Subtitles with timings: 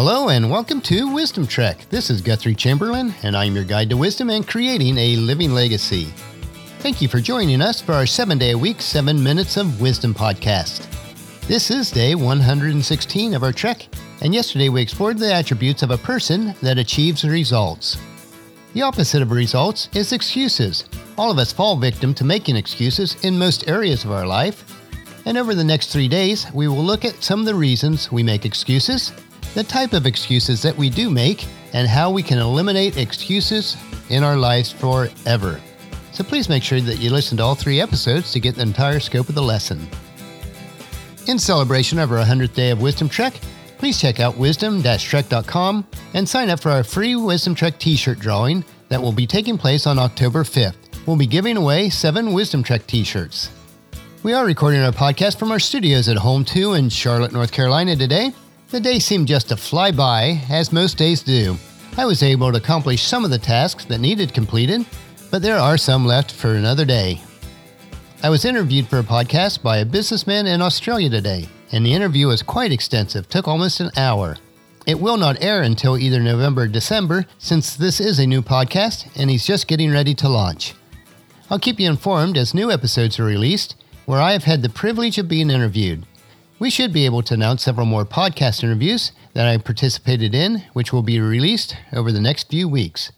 [0.00, 1.76] Hello and welcome to Wisdom Trek.
[1.90, 6.04] This is Guthrie Chamberlain, and I'm your guide to wisdom and creating a living legacy.
[6.78, 10.14] Thank you for joining us for our seven day a week, seven minutes of wisdom
[10.14, 10.86] podcast.
[11.48, 13.88] This is day 116 of our trek,
[14.20, 17.98] and yesterday we explored the attributes of a person that achieves results.
[18.74, 20.84] The opposite of results is excuses.
[21.16, 24.62] All of us fall victim to making excuses in most areas of our life.
[25.26, 28.22] And over the next three days, we will look at some of the reasons we
[28.22, 29.12] make excuses
[29.58, 33.76] the type of excuses that we do make, and how we can eliminate excuses
[34.08, 35.60] in our lives forever.
[36.12, 39.00] So please make sure that you listen to all three episodes to get the entire
[39.00, 39.88] scope of the lesson.
[41.26, 43.34] In celebration of our 100th day of Wisdom Trek,
[43.78, 49.02] please check out wisdom-trek.com and sign up for our free Wisdom Trek t-shirt drawing that
[49.02, 50.76] will be taking place on October 5th.
[51.04, 53.50] We'll be giving away seven Wisdom Trek t-shirts.
[54.22, 57.96] We are recording our podcast from our studios at Home 2 in Charlotte, North Carolina
[57.96, 58.32] today,
[58.70, 61.56] the day seemed just to fly by, as most days do.
[61.96, 64.84] I was able to accomplish some of the tasks that needed completed,
[65.30, 67.20] but there are some left for another day.
[68.22, 72.26] I was interviewed for a podcast by a businessman in Australia today, and the interview
[72.26, 74.36] was quite extensive, took almost an hour.
[74.86, 79.08] It will not air until either November or December, since this is a new podcast
[79.16, 80.74] and he's just getting ready to launch.
[81.50, 85.16] I'll keep you informed as new episodes are released, where I have had the privilege
[85.16, 86.04] of being interviewed.
[86.60, 90.92] We should be able to announce several more podcast interviews that I participated in, which
[90.92, 93.12] will be released over the next few weeks.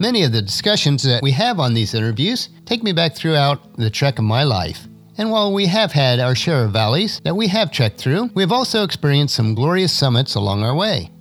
[0.00, 3.90] Many of the discussions that we have on these interviews take me back throughout the
[3.90, 4.88] trek of my life.
[5.16, 8.42] And while we have had our share of valleys that we have trekked through, we
[8.42, 11.12] have also experienced some glorious summits along our way.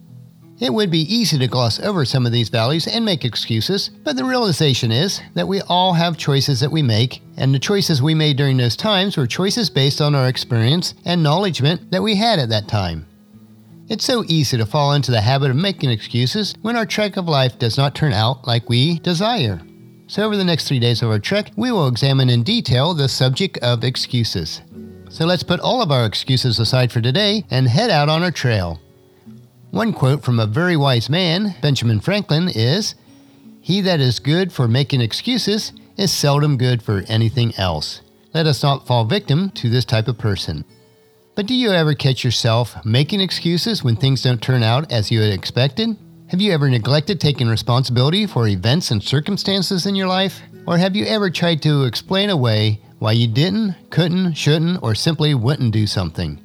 [0.63, 4.15] It would be easy to gloss over some of these values and make excuses, but
[4.15, 8.15] the realization is that we all have choices that we make, and the choices we
[8.15, 12.39] made during those times were choices based on our experience and knowledgement that we had
[12.39, 13.05] at that time.
[13.89, 17.27] It's so easy to fall into the habit of making excuses when our trek of
[17.27, 19.59] life does not turn out like we desire.
[20.07, 23.09] So, over the next three days of our trek, we will examine in detail the
[23.09, 24.61] subject of excuses.
[25.09, 28.31] So, let's put all of our excuses aside for today and head out on our
[28.31, 28.79] trail.
[29.73, 32.93] One quote from a very wise man, Benjamin Franklin, is
[33.59, 38.01] He that is good for making excuses is seldom good for anything else.
[38.35, 40.63] Let us not fall victim to this type of person.
[41.33, 45.21] But do you ever catch yourself making excuses when things don't turn out as you
[45.21, 45.97] had expected?
[46.27, 50.39] Have you ever neglected taking responsibility for events and circumstances in your life?
[50.67, 55.33] Or have you ever tried to explain away why you didn't, couldn't, shouldn't, or simply
[55.33, 56.42] wouldn't do something?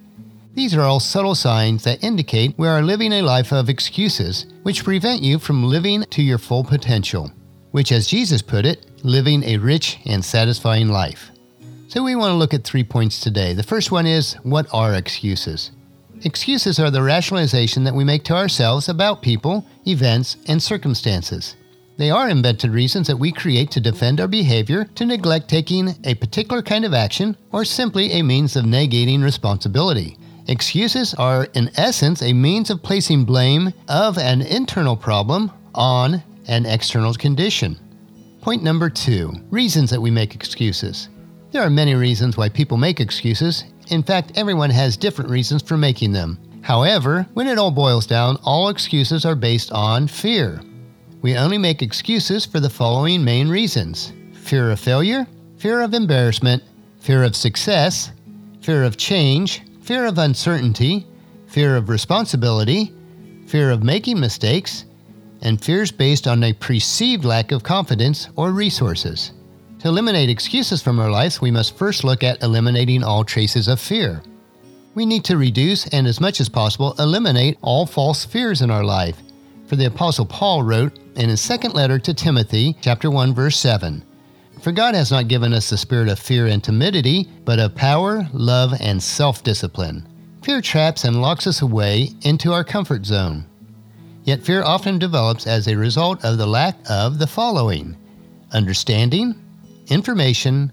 [0.58, 4.82] These are all subtle signs that indicate we are living a life of excuses, which
[4.82, 7.30] prevent you from living to your full potential,
[7.70, 11.30] which, as Jesus put it, living a rich and satisfying life.
[11.86, 13.52] So, we want to look at three points today.
[13.52, 15.70] The first one is what are excuses?
[16.24, 21.54] Excuses are the rationalization that we make to ourselves about people, events, and circumstances.
[21.98, 26.16] They are invented reasons that we create to defend our behavior, to neglect taking a
[26.16, 30.18] particular kind of action, or simply a means of negating responsibility.
[30.48, 36.64] Excuses are, in essence, a means of placing blame of an internal problem on an
[36.64, 37.78] external condition.
[38.40, 41.10] Point number two reasons that we make excuses.
[41.50, 43.64] There are many reasons why people make excuses.
[43.88, 46.38] In fact, everyone has different reasons for making them.
[46.62, 50.62] However, when it all boils down, all excuses are based on fear.
[51.20, 55.26] We only make excuses for the following main reasons fear of failure,
[55.58, 56.62] fear of embarrassment,
[57.00, 58.12] fear of success,
[58.62, 61.06] fear of change, fear of uncertainty,
[61.46, 62.92] fear of responsibility,
[63.46, 64.84] fear of making mistakes,
[65.40, 69.32] and fears based on a perceived lack of confidence or resources.
[69.78, 73.80] To eliminate excuses from our lives, we must first look at eliminating all traces of
[73.80, 74.22] fear.
[74.94, 78.84] We need to reduce and, as much as possible, eliminate all false fears in our
[78.84, 79.16] life.
[79.68, 84.04] For the Apostle Paul wrote in his second letter to Timothy, chapter 1, verse 7
[84.60, 88.28] for God has not given us the spirit of fear and timidity, but of power,
[88.32, 90.06] love, and self discipline.
[90.42, 93.44] Fear traps and locks us away into our comfort zone.
[94.24, 97.96] Yet fear often develops as a result of the lack of the following
[98.52, 99.34] understanding,
[99.88, 100.72] information,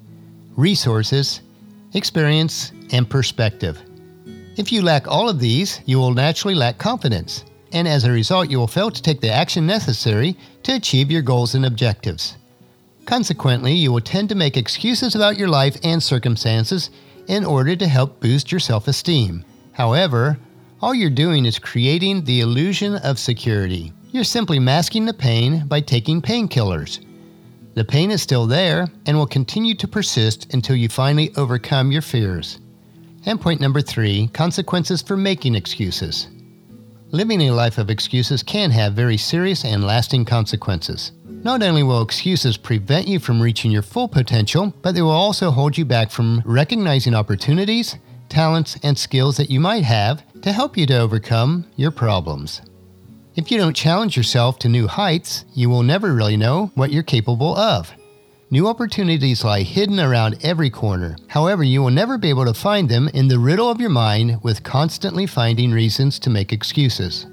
[0.55, 1.41] resources,
[1.93, 3.81] experience, and perspective.
[4.57, 7.43] If you lack all of these, you will naturally lack confidence,
[7.73, 11.21] and as a result, you will fail to take the action necessary to achieve your
[11.21, 12.37] goals and objectives.
[13.05, 16.89] Consequently, you will tend to make excuses about your life and circumstances
[17.27, 19.45] in order to help boost your self esteem.
[19.73, 20.37] However,
[20.81, 23.93] all you're doing is creating the illusion of security.
[24.11, 26.99] You're simply masking the pain by taking painkillers.
[27.75, 32.01] The pain is still there and will continue to persist until you finally overcome your
[32.01, 32.59] fears.
[33.25, 36.27] And point number three consequences for making excuses.
[37.11, 41.11] living a life of excuses can have very serious and lasting consequences.
[41.45, 45.51] Not only will excuses prevent you from reaching your full potential, but they will also
[45.51, 47.97] hold you back from recognizing opportunities,
[48.29, 52.63] talents, and skills that you might have to help you to overcome your problems.
[53.35, 57.03] If you don't challenge yourself to new heights, you will never really know what you're
[57.03, 57.93] capable of.
[58.49, 61.15] New opportunities lie hidden around every corner.
[61.27, 64.39] However, you will never be able to find them in the riddle of your mind
[64.41, 67.27] with constantly finding reasons to make excuses.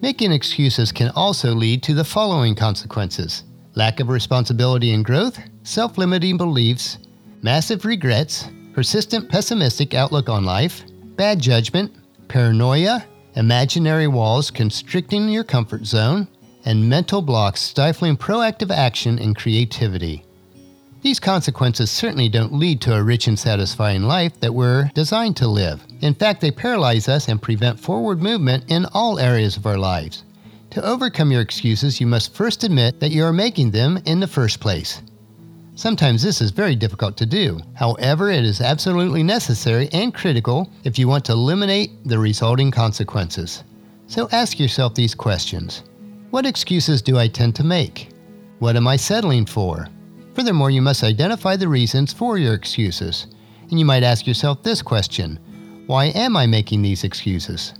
[0.00, 3.42] Making excuses can also lead to the following consequences
[3.76, 6.98] lack of responsibility and growth, self limiting beliefs,
[7.42, 10.82] massive regrets, persistent pessimistic outlook on life,
[11.16, 11.94] bad judgment,
[12.26, 13.06] paranoia,
[13.36, 16.26] imaginary walls constricting your comfort zone,
[16.64, 20.24] and mental blocks stifling proactive action and creativity.
[21.02, 25.46] These consequences certainly don't lead to a rich and satisfying life that we're designed to
[25.46, 25.80] live.
[26.00, 30.24] In fact, they paralyze us and prevent forward movement in all areas of our lives.
[30.76, 34.26] To overcome your excuses, you must first admit that you are making them in the
[34.26, 35.00] first place.
[35.74, 37.58] Sometimes this is very difficult to do.
[37.72, 43.64] However, it is absolutely necessary and critical if you want to eliminate the resulting consequences.
[44.06, 45.82] So ask yourself these questions
[46.28, 48.10] What excuses do I tend to make?
[48.58, 49.88] What am I settling for?
[50.34, 53.28] Furthermore, you must identify the reasons for your excuses.
[53.70, 55.38] And you might ask yourself this question
[55.86, 57.72] Why am I making these excuses?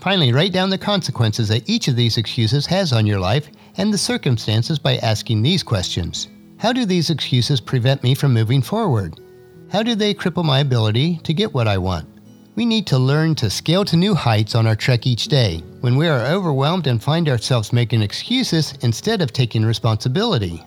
[0.00, 3.92] Finally, write down the consequences that each of these excuses has on your life and
[3.92, 6.28] the circumstances by asking these questions.
[6.56, 9.20] How do these excuses prevent me from moving forward?
[9.70, 12.08] How do they cripple my ability to get what I want?
[12.56, 15.96] We need to learn to scale to new heights on our trek each day when
[15.96, 20.64] we are overwhelmed and find ourselves making excuses instead of taking responsibility.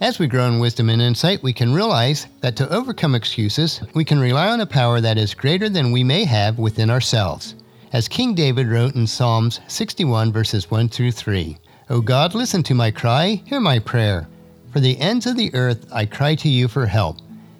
[0.00, 4.04] As we grow in wisdom and insight, we can realize that to overcome excuses, we
[4.04, 7.54] can rely on a power that is greater than we may have within ourselves.
[7.90, 11.56] As King David wrote in Psalms 61, verses 1 through 3
[11.88, 14.28] O God, listen to my cry, hear my prayer.
[14.72, 17.16] For the ends of the earth I cry to you for help.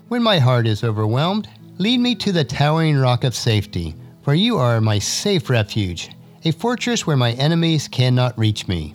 [0.08, 1.48] When my heart is overwhelmed,
[1.78, 6.10] lead me to the towering rock of safety, for you are my safe refuge,
[6.44, 8.94] a fortress where my enemies cannot reach me.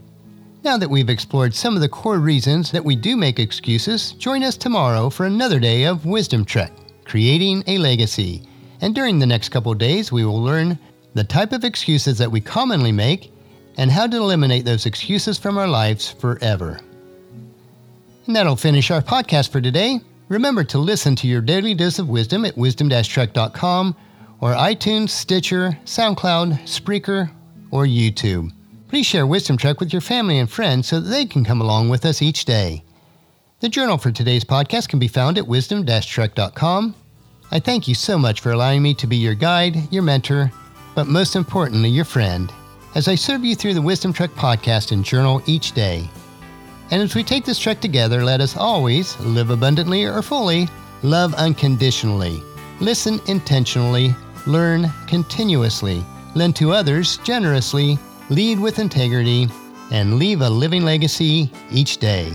[0.64, 4.44] Now that we've explored some of the core reasons that we do make excuses, join
[4.44, 6.72] us tomorrow for another day of Wisdom Trek,
[7.06, 8.44] Creating a Legacy.
[8.82, 10.78] And during the next couple days, we will learn
[11.14, 13.32] the type of excuses that we commonly make
[13.78, 16.80] and how to eliminate those excuses from our lives forever.
[18.28, 20.00] And that'll finish our podcast for today.
[20.30, 23.96] Remember to listen to your daily dose of wisdom at wisdom-trek.com
[24.40, 27.30] or iTunes, Stitcher, SoundCloud, Spreaker,
[27.72, 28.52] or YouTube.
[28.88, 31.90] Please share Wisdom Trek with your family and friends so that they can come along
[31.90, 32.84] with us each day.
[33.60, 36.96] The journal for today's podcast can be found at wisdom-trek.com.
[37.52, 40.52] I thank you so much for allowing me to be your guide, your mentor,
[40.96, 42.52] but most importantly, your friend,
[42.96, 46.08] as I serve you through the Wisdom Trek podcast and journal each day.
[46.92, 50.68] And as we take this trek together, let us always live abundantly or fully,
[51.02, 52.44] love unconditionally,
[52.80, 56.04] listen intentionally, learn continuously,
[56.36, 57.98] lend to others generously,
[58.30, 59.48] lead with integrity,
[59.92, 62.32] and leave a living legacy each day.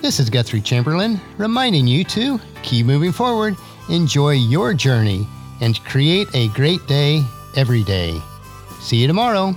[0.00, 3.56] This is Guthrie Chamberlain reminding you to keep moving forward,
[3.88, 5.26] enjoy your journey,
[5.60, 7.24] and create a great day
[7.56, 8.20] every day.
[8.80, 9.54] See you tomorrow.